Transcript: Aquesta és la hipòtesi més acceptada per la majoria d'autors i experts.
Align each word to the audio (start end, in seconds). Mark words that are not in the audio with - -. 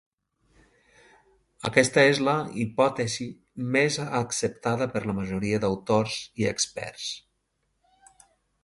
Aquesta 1.69 2.05
és 2.13 2.21
la 2.29 2.33
hipòtesi 2.63 3.27
més 3.77 3.99
acceptada 4.23 4.89
per 4.97 5.05
la 5.11 5.17
majoria 5.21 5.61
d'autors 5.67 6.19
i 6.45 6.51
experts. 6.55 7.11